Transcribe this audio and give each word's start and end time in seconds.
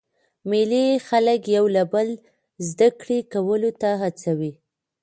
مېلې 0.49 0.85
خلک 1.07 1.41
یو 1.57 1.65
له 1.75 1.83
بله 1.91 2.15
زده 2.69 2.89
کړي 3.01 3.17
کولو 3.33 3.69
ته 3.81 3.89
هڅوي. 4.01 4.53